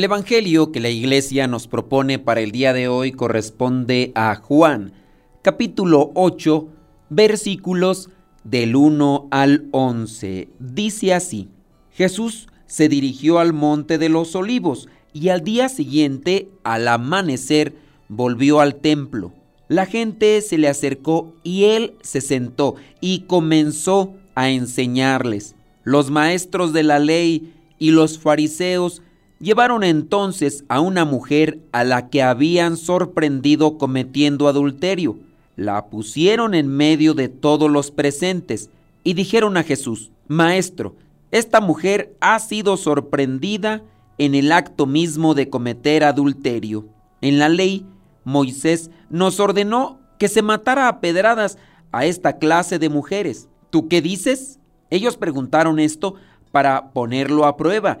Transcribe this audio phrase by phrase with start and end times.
[0.00, 4.94] El Evangelio que la Iglesia nos propone para el día de hoy corresponde a Juan,
[5.42, 6.68] capítulo 8,
[7.10, 8.08] versículos
[8.42, 10.48] del 1 al 11.
[10.58, 11.50] Dice así,
[11.90, 17.74] Jesús se dirigió al monte de los olivos y al día siguiente, al amanecer,
[18.08, 19.34] volvió al templo.
[19.68, 25.56] La gente se le acercó y él se sentó y comenzó a enseñarles.
[25.84, 29.02] Los maestros de la ley y los fariseos
[29.40, 35.16] Llevaron entonces a una mujer a la que habían sorprendido cometiendo adulterio.
[35.56, 38.68] La pusieron en medio de todos los presentes
[39.02, 40.94] y dijeron a Jesús, Maestro,
[41.30, 43.82] esta mujer ha sido sorprendida
[44.18, 46.84] en el acto mismo de cometer adulterio.
[47.22, 47.86] En la ley,
[48.24, 51.56] Moisés nos ordenó que se matara a pedradas
[51.92, 53.48] a esta clase de mujeres.
[53.70, 54.58] ¿Tú qué dices?
[54.90, 56.16] Ellos preguntaron esto
[56.52, 58.00] para ponerlo a prueba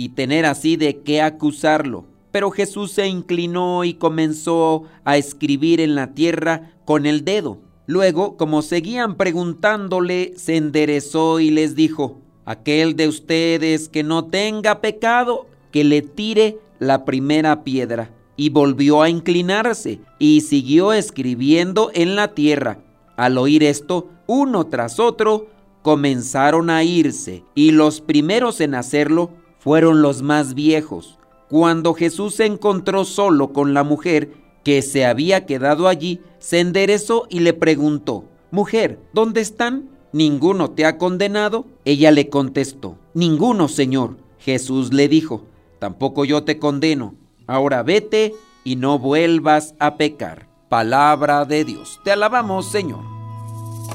[0.00, 2.06] y tener así de qué acusarlo.
[2.32, 7.58] Pero Jesús se inclinó y comenzó a escribir en la tierra con el dedo.
[7.84, 14.80] Luego, como seguían preguntándole, se enderezó y les dijo, aquel de ustedes que no tenga
[14.80, 18.10] pecado, que le tire la primera piedra.
[18.38, 22.78] Y volvió a inclinarse y siguió escribiendo en la tierra.
[23.18, 25.48] Al oír esto, uno tras otro
[25.82, 31.18] comenzaron a irse, y los primeros en hacerlo fueron los más viejos.
[31.48, 34.32] Cuando Jesús se encontró solo con la mujer
[34.64, 39.90] que se había quedado allí, se enderezó y le preguntó, Mujer, ¿dónde están?
[40.12, 41.66] ¿Ninguno te ha condenado?
[41.84, 44.16] Ella le contestó, Ninguno, Señor.
[44.38, 45.44] Jesús le dijo,
[45.78, 47.14] Tampoco yo te condeno.
[47.46, 48.34] Ahora vete
[48.64, 50.48] y no vuelvas a pecar.
[50.68, 52.00] Palabra de Dios.
[52.04, 53.04] Te alabamos, Señor.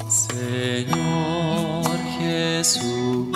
[0.09, 1.85] Señor
[2.19, 3.35] Jesucristo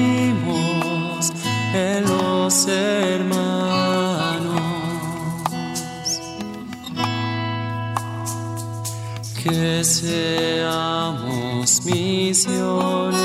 [9.81, 13.15] Que seamos misioneros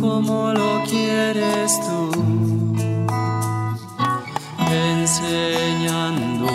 [0.00, 2.10] como lo quieres tú,
[4.68, 6.48] enseñando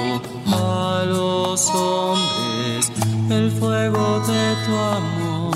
[0.47, 2.91] a los hombres
[3.29, 5.55] el fuego de tu amor.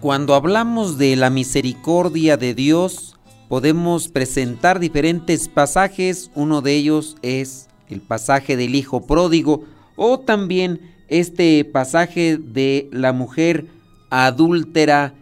[0.00, 3.14] Cuando hablamos de la misericordia de Dios,
[3.48, 6.32] podemos presentar diferentes pasajes.
[6.34, 13.12] Uno de ellos es el pasaje del Hijo Pródigo o también este pasaje de la
[13.12, 13.66] mujer
[14.10, 15.14] adúltera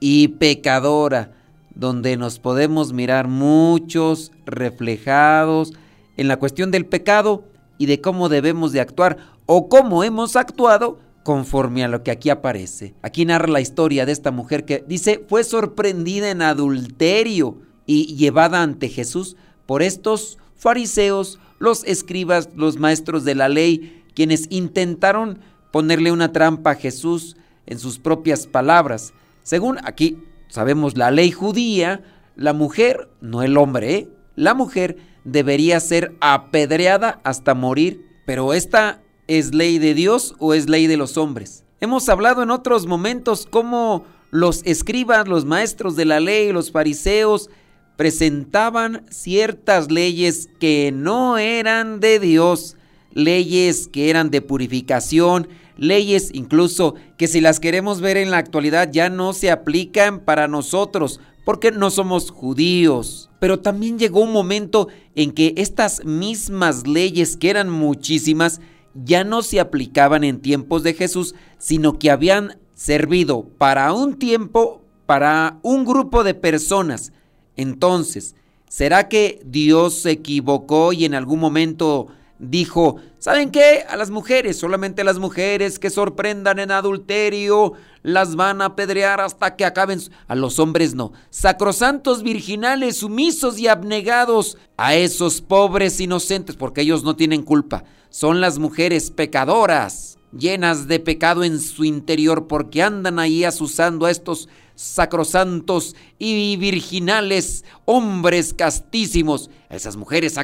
[0.00, 1.32] y pecadora,
[1.74, 5.72] donde nos podemos mirar muchos reflejados
[6.16, 7.44] en la cuestión del pecado
[7.78, 12.30] y de cómo debemos de actuar o cómo hemos actuado conforme a lo que aquí
[12.30, 12.94] aparece.
[13.02, 18.62] Aquí narra la historia de esta mujer que dice fue sorprendida en adulterio y llevada
[18.62, 19.36] ante Jesús
[19.66, 26.72] por estos fariseos, los escribas, los maestros de la ley, quienes intentaron ponerle una trampa
[26.72, 27.36] a Jesús
[27.66, 29.12] en sus propias palabras.
[29.42, 32.02] Según aquí sabemos la ley judía,
[32.36, 34.08] la mujer, no el hombre, ¿eh?
[34.36, 40.68] la mujer debería ser apedreada hasta morir, pero esta ¿Es ley de Dios o es
[40.68, 41.64] ley de los hombres?
[41.80, 47.48] Hemos hablado en otros momentos cómo los escribas, los maestros de la ley, los fariseos,
[47.96, 52.76] presentaban ciertas leyes que no eran de Dios,
[53.14, 58.90] leyes que eran de purificación, leyes incluso que si las queremos ver en la actualidad
[58.92, 63.30] ya no se aplican para nosotros porque no somos judíos.
[63.38, 68.60] Pero también llegó un momento en que estas mismas leyes, que eran muchísimas,
[68.94, 74.82] ya no se aplicaban en tiempos de Jesús, sino que habían servido para un tiempo,
[75.06, 77.12] para un grupo de personas.
[77.56, 78.34] Entonces,
[78.68, 82.08] ¿será que Dios se equivocó y en algún momento
[82.38, 83.84] dijo, ¿saben qué?
[83.88, 89.20] A las mujeres, solamente a las mujeres que sorprendan en adulterio, las van a apedrear
[89.20, 90.00] hasta que acaben.
[90.26, 91.12] A los hombres no.
[91.30, 94.58] Sacrosantos, virginales, sumisos y abnegados.
[94.76, 97.84] A esos pobres inocentes, porque ellos no tienen culpa.
[98.10, 104.10] Son las mujeres pecadoras, llenas de pecado en su interior, porque andan ahí asusando a
[104.10, 109.50] estos sacrosantos y virginales, hombres castísimos.
[109.70, 110.38] Esas mujeres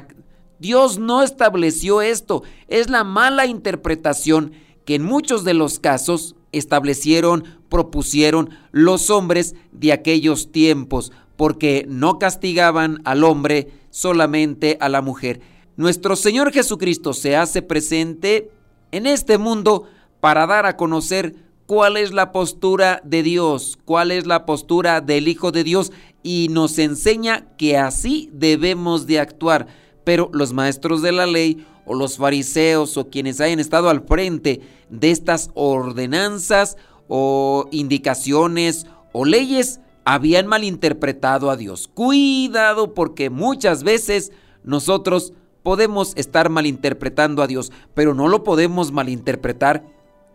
[0.61, 2.43] Dios no estableció esto.
[2.69, 4.53] Es la mala interpretación
[4.85, 12.19] que en muchos de los casos establecieron, propusieron los hombres de aquellos tiempos, porque no
[12.19, 15.41] castigaban al hombre, solamente a la mujer.
[15.77, 18.51] Nuestro Señor Jesucristo se hace presente
[18.93, 19.89] en este mundo
[20.21, 21.35] para dar a conocer
[21.67, 25.93] cuál es la postura de Dios, cuál es la postura del Hijo de Dios
[26.23, 29.69] y nos enseña que así debemos de actuar
[30.11, 34.61] pero los maestros de la ley o los fariseos o quienes hayan estado al frente
[34.89, 36.77] de estas ordenanzas
[37.07, 41.87] o indicaciones o leyes habían malinterpretado a Dios.
[41.95, 44.33] Cuidado porque muchas veces
[44.65, 49.85] nosotros podemos estar malinterpretando a Dios, pero no lo podemos malinterpretar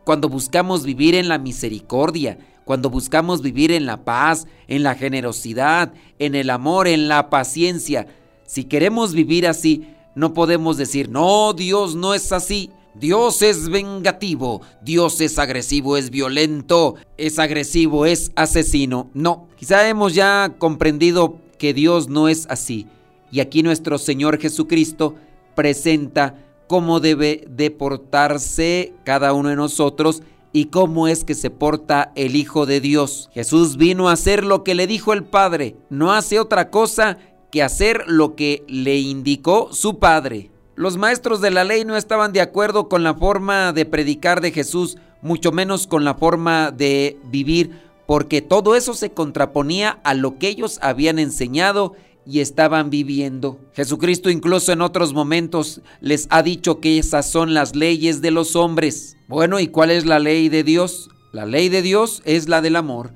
[0.05, 5.91] cuando buscamos vivir en la misericordia, cuando buscamos vivir en la paz, en la generosidad,
[6.17, 8.07] en el amor, en la paciencia.
[8.45, 12.71] Si queremos vivir así, no podemos decir, no, Dios no es así.
[12.95, 19.09] Dios es vengativo, Dios es agresivo, es violento, es agresivo, es asesino.
[19.13, 22.87] No, quizá hemos ya comprendido que Dios no es así.
[23.31, 25.15] Y aquí nuestro Señor Jesucristo
[25.55, 26.35] presenta
[26.67, 32.65] cómo debe deportarse cada uno de nosotros y cómo es que se porta el Hijo
[32.65, 33.29] de Dios.
[33.33, 37.17] Jesús vino a hacer lo que le dijo el Padre, no hace otra cosa
[37.51, 40.51] que hacer lo que le indicó su padre.
[40.75, 44.51] Los maestros de la ley no estaban de acuerdo con la forma de predicar de
[44.51, 50.37] Jesús, mucho menos con la forma de vivir, porque todo eso se contraponía a lo
[50.37, 51.93] que ellos habían enseñado
[52.25, 53.59] y estaban viviendo.
[53.73, 58.55] Jesucristo incluso en otros momentos les ha dicho que esas son las leyes de los
[58.55, 59.15] hombres.
[59.27, 61.09] Bueno, ¿y cuál es la ley de Dios?
[61.31, 63.13] La ley de Dios es la del amor.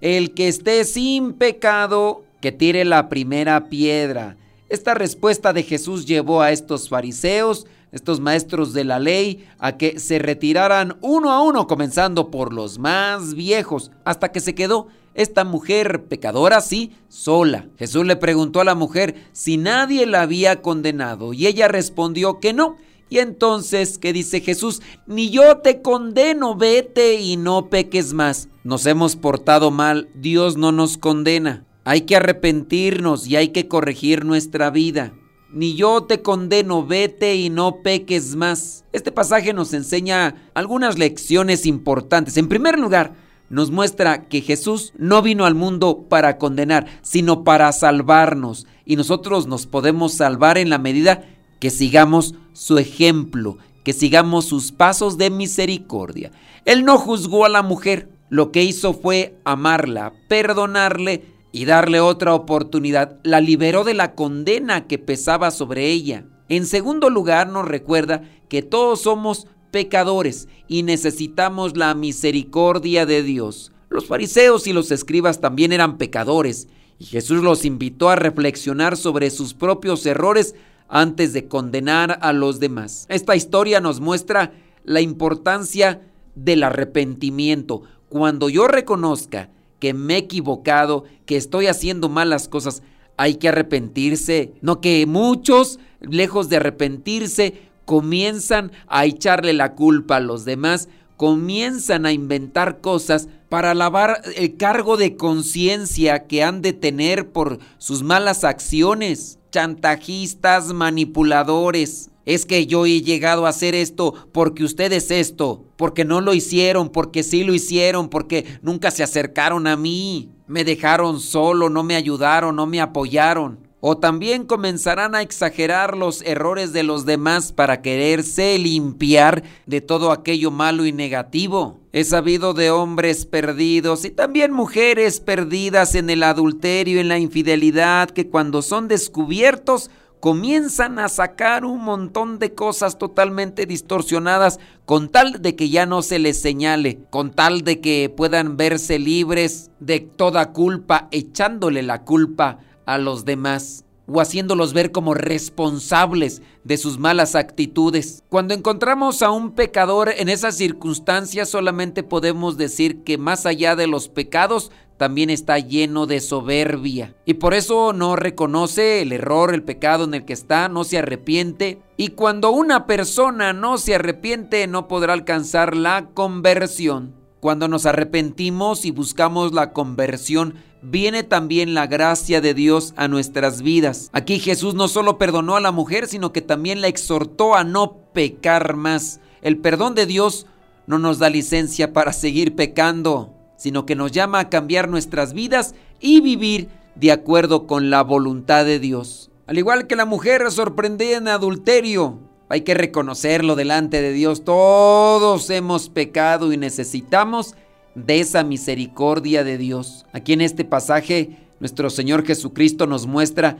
[0.00, 4.36] El que esté sin pecado, que tire la primera piedra.
[4.68, 9.98] Esta respuesta de Jesús llevó a estos fariseos, estos maestros de la ley, a que
[9.98, 14.88] se retiraran uno a uno, comenzando por los más viejos, hasta que se quedó
[15.18, 17.66] esta mujer pecadora, sí, sola.
[17.76, 22.52] Jesús le preguntó a la mujer si nadie la había condenado y ella respondió que
[22.52, 22.76] no.
[23.10, 24.80] Y entonces, ¿qué dice Jesús?
[25.08, 28.48] Ni yo te condeno, vete y no peques más.
[28.62, 31.64] Nos hemos portado mal, Dios no nos condena.
[31.88, 35.14] Hay que arrepentirnos y hay que corregir nuestra vida.
[35.50, 38.84] Ni yo te condeno, vete y no peques más.
[38.92, 42.36] Este pasaje nos enseña algunas lecciones importantes.
[42.36, 43.14] En primer lugar,
[43.48, 48.66] nos muestra que Jesús no vino al mundo para condenar, sino para salvarnos.
[48.84, 51.24] Y nosotros nos podemos salvar en la medida
[51.58, 56.32] que sigamos su ejemplo, que sigamos sus pasos de misericordia.
[56.66, 62.34] Él no juzgó a la mujer, lo que hizo fue amarla, perdonarle y darle otra
[62.34, 66.24] oportunidad, la liberó de la condena que pesaba sobre ella.
[66.48, 73.72] En segundo lugar, nos recuerda que todos somos pecadores y necesitamos la misericordia de Dios.
[73.90, 79.30] Los fariseos y los escribas también eran pecadores y Jesús los invitó a reflexionar sobre
[79.30, 80.54] sus propios errores
[80.88, 83.06] antes de condenar a los demás.
[83.08, 84.52] Esta historia nos muestra
[84.84, 86.02] la importancia
[86.34, 87.82] del arrepentimiento.
[88.08, 92.82] Cuando yo reconozca que me he equivocado, que estoy haciendo malas cosas,
[93.16, 94.52] hay que arrepentirse.
[94.60, 102.06] No que muchos, lejos de arrepentirse, comienzan a echarle la culpa a los demás, comienzan
[102.06, 108.02] a inventar cosas para lavar el cargo de conciencia que han de tener por sus
[108.02, 109.38] malas acciones.
[109.50, 116.20] Chantajistas, manipuladores, es que yo he llegado a hacer esto porque ustedes esto, porque no
[116.20, 121.70] lo hicieron, porque sí lo hicieron, porque nunca se acercaron a mí, me dejaron solo,
[121.70, 123.66] no me ayudaron, no me apoyaron.
[123.80, 130.12] O también comenzarán a exagerar los errores de los demás para quererse limpiar de todo
[130.12, 131.80] aquello malo y negativo.
[131.92, 138.10] He sabido de hombres perdidos y también mujeres perdidas en el adulterio, en la infidelidad,
[138.10, 145.40] que cuando son descubiertos comienzan a sacar un montón de cosas totalmente distorsionadas con tal
[145.42, 150.00] de que ya no se les señale, con tal de que puedan verse libres de
[150.00, 153.84] toda culpa, echándole la culpa a los demás.
[154.10, 158.24] o haciéndolos ver como responsables de sus malas actitudes.
[158.30, 163.86] Cuando encontramos a un pecador en esas circunstancias solamente podemos decir que más allá de
[163.86, 169.62] los pecados también está lleno de soberbia y por eso no reconoce el error, el
[169.62, 171.80] pecado en el que está, no se arrepiente.
[171.96, 177.14] Y cuando una persona no se arrepiente no podrá alcanzar la conversión.
[177.40, 183.62] Cuando nos arrepentimos y buscamos la conversión, viene también la gracia de Dios a nuestras
[183.62, 184.10] vidas.
[184.12, 187.98] Aquí Jesús no solo perdonó a la mujer, sino que también la exhortó a no
[188.12, 189.20] pecar más.
[189.42, 190.46] El perdón de Dios
[190.88, 195.74] no nos da licencia para seguir pecando, sino que nos llama a cambiar nuestras vidas
[196.00, 199.30] y vivir de acuerdo con la voluntad de Dios.
[199.46, 204.44] Al igual que la mujer sorprendida en adulterio, hay que reconocerlo delante de Dios.
[204.44, 207.54] Todos hemos pecado y necesitamos
[207.94, 210.06] de esa misericordia de Dios.
[210.12, 213.58] Aquí en este pasaje, nuestro Señor Jesucristo nos muestra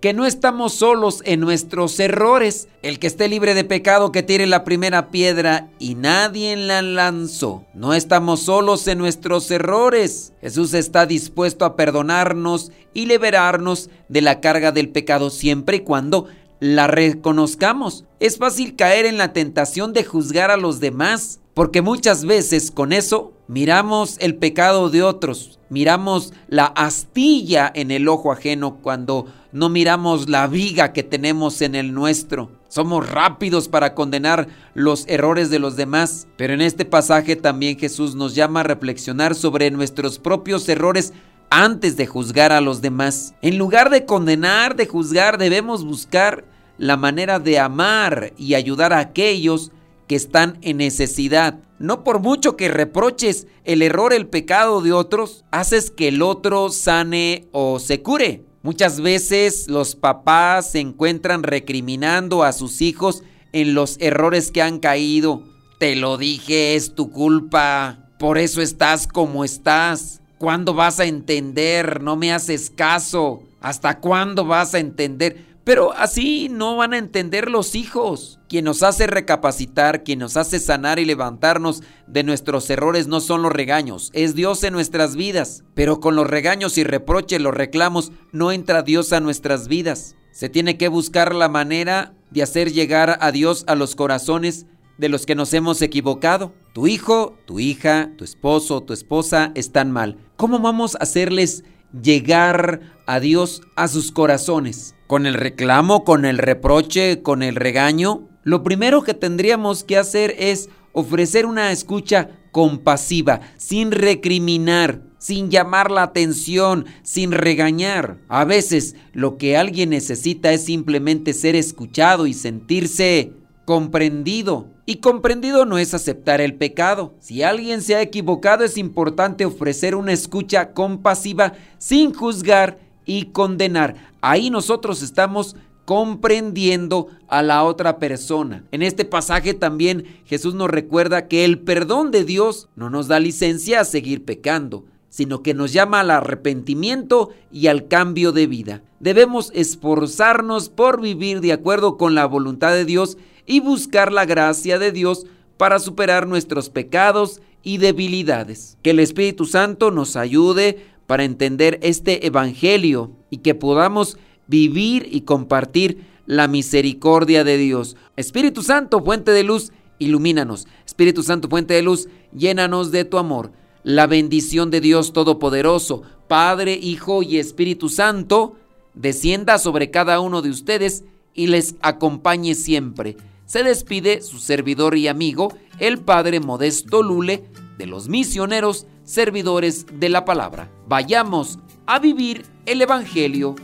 [0.00, 2.68] que no estamos solos en nuestros errores.
[2.82, 7.64] El que esté libre de pecado que tire la primera piedra y nadie la lanzó.
[7.74, 10.32] No estamos solos en nuestros errores.
[10.40, 16.26] Jesús está dispuesto a perdonarnos y liberarnos de la carga del pecado siempre y cuando
[16.60, 18.04] la reconozcamos.
[18.20, 22.92] Es fácil caer en la tentación de juzgar a los demás, porque muchas veces con
[22.92, 29.68] eso miramos el pecado de otros, miramos la astilla en el ojo ajeno cuando no
[29.68, 32.50] miramos la viga que tenemos en el nuestro.
[32.68, 38.14] Somos rápidos para condenar los errores de los demás, pero en este pasaje también Jesús
[38.14, 41.14] nos llama a reflexionar sobre nuestros propios errores
[41.50, 43.34] antes de juzgar a los demás.
[43.40, 46.44] En lugar de condenar, de juzgar, debemos buscar
[46.76, 49.72] la manera de amar y ayudar a aquellos
[50.06, 51.60] que están en necesidad.
[51.78, 56.70] No por mucho que reproches el error, el pecado de otros, haces que el otro
[56.70, 58.47] sane o se cure.
[58.68, 63.22] Muchas veces los papás se encuentran recriminando a sus hijos
[63.52, 65.42] en los errores que han caído.
[65.78, 68.10] Te lo dije, es tu culpa.
[68.18, 70.20] Por eso estás como estás.
[70.36, 72.02] ¿Cuándo vas a entender?
[72.02, 73.42] No me haces caso.
[73.62, 75.46] ¿Hasta cuándo vas a entender?
[75.68, 78.40] Pero así no van a entender los hijos.
[78.48, 83.42] Quien nos hace recapacitar, quien nos hace sanar y levantarnos de nuestros errores no son
[83.42, 85.64] los regaños, es Dios en nuestras vidas.
[85.74, 90.16] Pero con los regaños y reproches, los reclamos, no entra Dios a nuestras vidas.
[90.30, 94.64] Se tiene que buscar la manera de hacer llegar a Dios a los corazones
[94.96, 96.54] de los que nos hemos equivocado.
[96.72, 100.16] Tu hijo, tu hija, tu esposo, tu esposa están mal.
[100.36, 104.94] ¿Cómo vamos a hacerles llegar a Dios a sus corazones?
[105.06, 108.28] ¿Con el reclamo, con el reproche, con el regaño?
[108.44, 115.90] Lo primero que tendríamos que hacer es ofrecer una escucha compasiva, sin recriminar, sin llamar
[115.90, 118.18] la atención, sin regañar.
[118.28, 123.32] A veces lo que alguien necesita es simplemente ser escuchado y sentirse
[123.68, 124.68] comprendido.
[124.86, 127.12] Y comprendido no es aceptar el pecado.
[127.20, 133.96] Si alguien se ha equivocado es importante ofrecer una escucha compasiva sin juzgar y condenar.
[134.22, 138.64] Ahí nosotros estamos comprendiendo a la otra persona.
[138.72, 143.20] En este pasaje también Jesús nos recuerda que el perdón de Dios no nos da
[143.20, 148.82] licencia a seguir pecando, sino que nos llama al arrepentimiento y al cambio de vida.
[148.98, 154.78] Debemos esforzarnos por vivir de acuerdo con la voluntad de Dios y buscar la gracia
[154.78, 155.26] de Dios
[155.56, 158.76] para superar nuestros pecados y debilidades.
[158.82, 165.22] Que el Espíritu Santo nos ayude para entender este Evangelio y que podamos vivir y
[165.22, 167.96] compartir la misericordia de Dios.
[168.16, 170.68] Espíritu Santo, fuente de luz, ilumínanos.
[170.86, 173.50] Espíritu Santo, fuente de luz, llénanos de tu amor.
[173.82, 178.56] La bendición de Dios Todopoderoso, Padre, Hijo y Espíritu Santo,
[178.92, 183.16] descienda sobre cada uno de ustedes y les acompañe siempre
[183.48, 187.44] se despide su servidor y amigo, el Padre Modesto Lule,
[187.78, 190.70] de los misioneros servidores de la palabra.
[190.86, 193.56] Vayamos a vivir el Evangelio.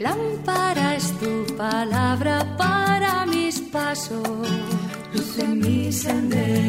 [0.00, 4.26] Lámpara es tu palabra para mis pasos,
[5.14, 6.65] luz en mi sendero.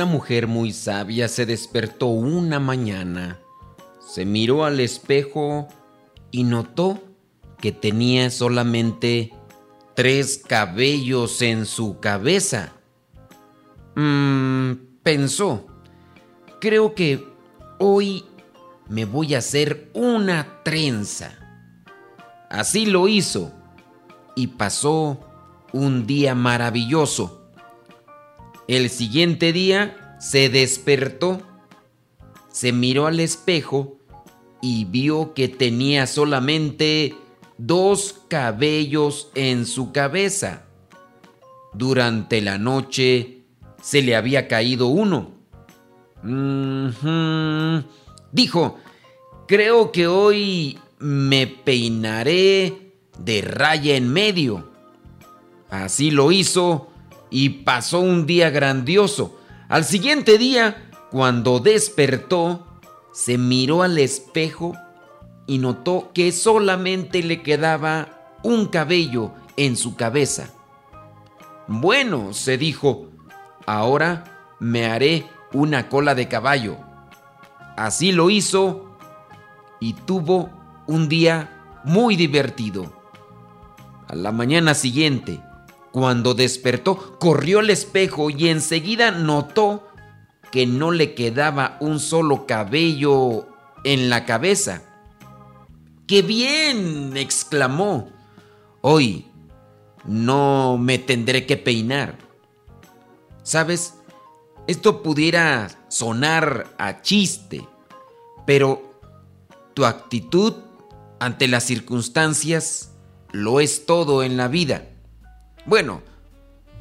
[0.00, 3.38] Una mujer muy sabia se despertó una mañana,
[4.00, 5.68] se miró al espejo
[6.30, 7.02] y notó
[7.58, 9.34] que tenía solamente
[9.94, 12.72] tres cabellos en su cabeza.
[13.94, 15.66] Mmm, pensó,
[16.62, 17.22] creo que
[17.78, 18.24] hoy
[18.88, 21.38] me voy a hacer una trenza.
[22.48, 23.52] Así lo hizo
[24.34, 25.20] y pasó
[25.74, 27.39] un día maravilloso.
[28.70, 31.42] El siguiente día se despertó,
[32.52, 33.98] se miró al espejo
[34.62, 37.16] y vio que tenía solamente
[37.58, 40.66] dos cabellos en su cabeza.
[41.72, 43.38] Durante la noche
[43.82, 45.32] se le había caído uno.
[48.30, 48.78] Dijo,
[49.48, 54.70] creo que hoy me peinaré de raya en medio.
[55.70, 56.89] Así lo hizo
[57.30, 59.38] y pasó un día grandioso.
[59.68, 62.66] Al siguiente día, cuando despertó,
[63.12, 64.76] se miró al espejo
[65.46, 70.50] y notó que solamente le quedaba un cabello en su cabeza.
[71.66, 73.08] Bueno, se dijo,
[73.66, 76.76] ahora me haré una cola de caballo.
[77.76, 78.96] Así lo hizo
[79.80, 80.50] y tuvo
[80.86, 82.92] un día muy divertido.
[84.08, 85.40] A la mañana siguiente,
[85.92, 89.88] cuando despertó, corrió al espejo y enseguida notó
[90.50, 93.46] que no le quedaba un solo cabello
[93.84, 94.82] en la cabeza.
[96.06, 97.16] ¡Qué bien!
[97.16, 98.10] exclamó.
[98.80, 99.26] Hoy
[100.04, 102.18] no me tendré que peinar.
[103.42, 103.94] ¿Sabes?
[104.66, 107.66] Esto pudiera sonar a chiste,
[108.46, 108.94] pero
[109.74, 110.54] tu actitud
[111.18, 112.92] ante las circunstancias
[113.32, 114.89] lo es todo en la vida.
[115.66, 116.02] Bueno,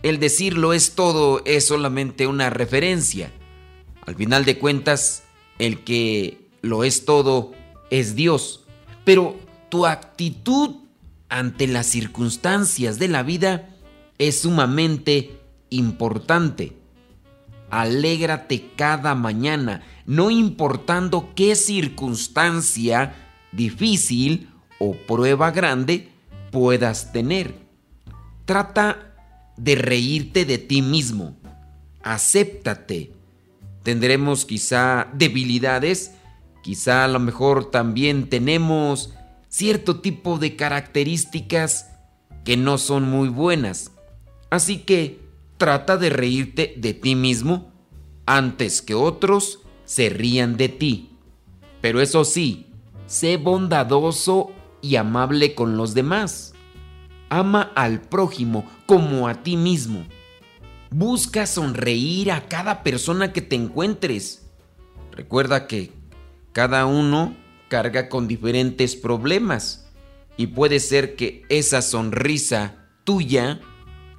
[0.03, 3.31] el decir lo es todo es solamente una referencia.
[4.05, 5.23] Al final de cuentas,
[5.57, 7.51] el que lo es todo
[7.89, 8.65] es Dios.
[9.03, 9.35] Pero
[9.69, 10.75] tu actitud
[11.27, 13.75] ante las circunstancias de la vida
[14.17, 16.73] es sumamente importante.
[17.69, 23.15] Alégrate cada mañana, no importando qué circunstancia
[23.51, 26.09] difícil o prueba grande
[26.51, 27.68] puedas tener.
[28.49, 29.13] Trata
[29.57, 31.37] de reírte de ti mismo.
[32.01, 33.13] Acéptate.
[33.83, 36.15] Tendremos quizá debilidades,
[36.63, 39.13] quizá a lo mejor también tenemos
[39.49, 41.91] cierto tipo de características
[42.43, 43.91] que no son muy buenas.
[44.49, 45.19] Así que
[45.59, 47.71] trata de reírte de ti mismo
[48.25, 51.11] antes que otros se rían de ti.
[51.81, 52.65] Pero eso sí,
[53.05, 54.49] sé bondadoso
[54.81, 56.55] y amable con los demás.
[57.29, 60.05] Ama al prójimo como a ti mismo.
[60.89, 64.49] Busca sonreír a cada persona que te encuentres.
[65.11, 65.91] Recuerda que
[66.51, 67.35] cada uno
[67.67, 69.87] carga con diferentes problemas
[70.37, 73.59] y puede ser que esa sonrisa tuya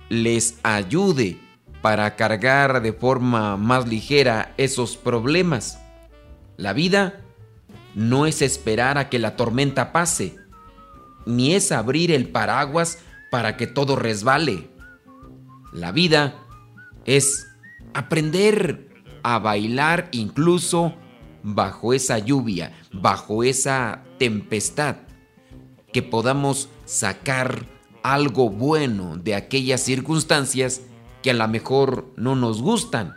[0.08, 1.38] les ayude
[1.82, 5.80] para cargar de forma más ligera esos problemas.
[6.56, 7.20] La vida
[7.94, 10.36] no es esperar a que la tormenta pase,
[11.26, 12.98] ni es abrir el paraguas
[13.30, 14.70] para que todo resbale.
[15.72, 16.34] La vida
[17.04, 17.46] es
[17.94, 18.88] aprender
[19.22, 20.94] a bailar incluso
[21.42, 24.96] bajo esa lluvia, bajo esa tempestad,
[25.92, 27.66] que podamos sacar
[28.02, 30.82] algo bueno de aquellas circunstancias
[31.22, 33.14] que a lo mejor no nos gustan,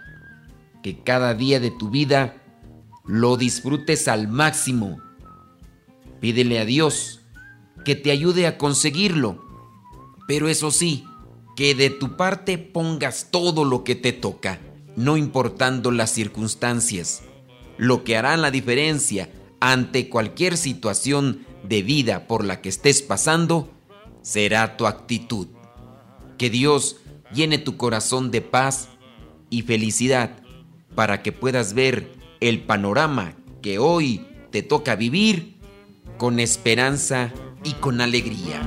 [0.82, 2.42] que cada día de tu vida
[3.06, 5.02] lo disfrutes al máximo.
[6.20, 7.23] Pídele a Dios
[7.84, 9.44] que te ayude a conseguirlo,
[10.28, 11.06] pero eso sí,
[11.56, 14.60] que de tu parte pongas todo lo que te toca,
[14.96, 17.24] no importando las circunstancias.
[17.78, 23.70] Lo que hará la diferencia ante cualquier situación de vida por la que estés pasando
[24.22, 25.48] será tu actitud.
[26.38, 26.98] Que Dios
[27.34, 28.90] llene tu corazón de paz
[29.50, 30.38] y felicidad
[30.96, 35.56] para que puedas ver el panorama que hoy te toca vivir
[36.18, 37.34] con esperanza
[37.64, 38.62] y con alegría.